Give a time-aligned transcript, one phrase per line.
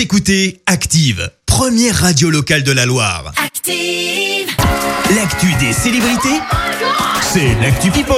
[0.00, 3.34] Vous écoutez Active, première radio locale de la Loire.
[3.36, 4.48] Active.
[5.14, 6.40] L'actu des célébrités,
[7.20, 8.16] c'est l'actu People.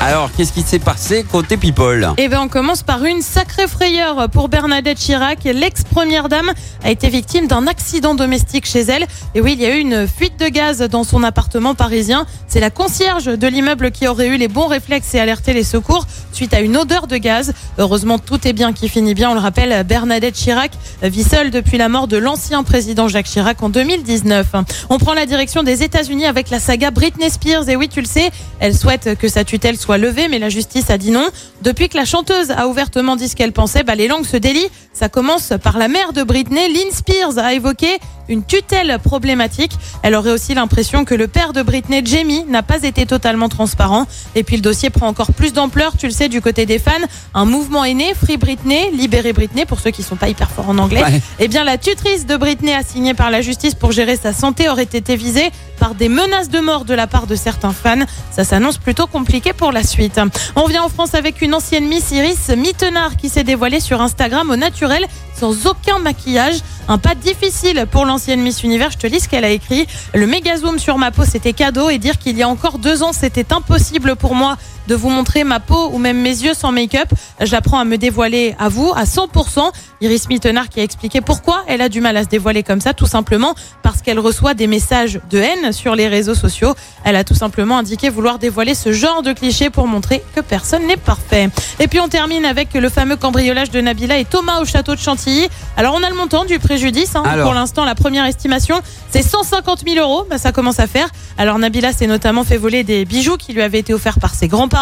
[0.00, 2.14] Alors, qu'est-ce qui s'est passé côté People?
[2.16, 5.44] Eh bien, on commence par une sacrée frayeur pour Bernadette Chirac.
[5.44, 6.52] L'ex-première dame
[6.82, 9.06] a été victime d'un accident domestique chez elle.
[9.34, 12.24] Et oui, il y a eu une fuite de gaz dans son appartement parisien.
[12.48, 16.06] C'est la concierge de l'immeuble qui aurait eu les bons réflexes et alerté les secours
[16.32, 17.52] suite à une odeur de gaz.
[17.78, 19.30] Heureusement, tout est bien qui finit bien.
[19.30, 23.62] On le rappelle, Bernadette Chirac vit seule depuis la mort de l'ancien président Jacques Chirac
[23.62, 24.46] en 2019.
[24.88, 27.68] On prend la direction des États-Unis avec la saga Britney Spears.
[27.68, 30.90] Et oui, tu le sais, elle souhaite que sa tutelle soit levée, mais la justice
[30.90, 31.28] a dit non.
[31.62, 34.70] Depuis que la chanteuse a ouvertement dit ce qu'elle pensait, bah, les langues se délient.
[34.92, 37.98] Ça commence par la mère de Britney, Lynn Spears, a évoqué
[38.30, 39.72] une tutelle problématique.
[40.02, 44.06] Elle aurait aussi l'impression que le père de Britney, Jamie, n'a pas été totalement transparent.
[44.34, 46.92] Et puis le dossier prend encore plus d'ampleur, tu le sais, du côté des fans.
[47.34, 50.68] Un mouvement est né, Free Britney, Libérer Britney, pour ceux qui sont pas hyper forts
[50.68, 51.02] en anglais.
[51.02, 51.20] Ouais.
[51.38, 54.84] Eh bien, la tutrice de Britney assignée par la justice pour gérer sa santé aurait
[54.84, 58.04] été visée par des menaces de mort de la part de certains fans.
[58.30, 60.20] Ça s'annonce plutôt compliqué pour la suite.
[60.54, 64.50] On revient en France avec une ancienne Miss Iris Mittenard qui s'est dévoilée sur Instagram
[64.50, 66.56] au naturel sans aucun maquillage.
[66.90, 68.90] Un pas difficile pour l'ancienne Miss Univers.
[68.90, 69.86] Je te lis ce qu'elle a écrit.
[70.12, 73.04] Le méga zoom sur ma peau, c'était cadeau et dire qu'il y a encore deux
[73.04, 74.56] ans, c'était impossible pour moi
[74.90, 77.08] de vous montrer ma peau ou même mes yeux sans make-up.
[77.40, 79.70] J'apprends à me dévoiler à vous à 100%.
[80.00, 82.92] Iris Mittenard qui a expliqué pourquoi elle a du mal à se dévoiler comme ça,
[82.92, 86.74] tout simplement parce qu'elle reçoit des messages de haine sur les réseaux sociaux.
[87.04, 90.86] Elle a tout simplement indiqué vouloir dévoiler ce genre de cliché pour montrer que personne
[90.88, 91.50] n'est parfait.
[91.78, 95.00] Et puis on termine avec le fameux cambriolage de Nabila et Thomas au château de
[95.00, 95.46] Chantilly.
[95.76, 97.14] Alors on a le montant du préjudice.
[97.14, 97.22] hein.
[97.24, 98.80] Alors Pour l'instant, la première estimation,
[99.10, 100.26] c'est 150 000 euros.
[100.28, 101.08] Bah, ça commence à faire.
[101.38, 104.48] Alors Nabila s'est notamment fait voler des bijoux qui lui avaient été offerts par ses
[104.48, 104.79] grands-parents.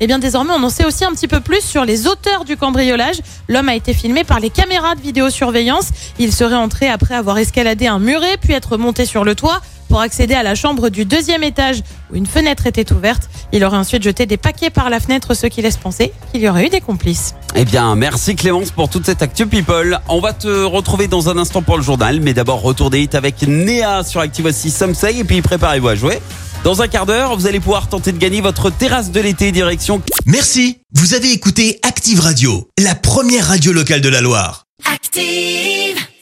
[0.00, 2.56] Et bien désormais, on en sait aussi un petit peu plus sur les auteurs du
[2.56, 3.20] cambriolage.
[3.48, 5.88] L'homme a été filmé par les caméras de vidéosurveillance.
[6.18, 10.00] Il serait entré après avoir escaladé un muret, puis être monté sur le toit pour
[10.00, 13.28] accéder à la chambre du deuxième étage où une fenêtre était ouverte.
[13.52, 16.48] Il aurait ensuite jeté des paquets par la fenêtre, ce qui laisse penser qu'il y
[16.48, 17.34] aurait eu des complices.
[17.56, 19.98] Eh bien, merci Clémence pour toute cette actu People.
[20.08, 23.42] On va te retrouver dans un instant pour le journal, mais d'abord retour des avec
[23.42, 26.20] Néa sur Active aussi Somsei et puis préparez-vous à jouer.
[26.62, 30.02] Dans un quart d'heure, vous allez pouvoir tenter de gagner votre terrasse de l'été direction
[30.26, 34.66] Merci, vous avez écouté Active Radio, la première radio locale de la Loire.
[34.84, 35.96] Active.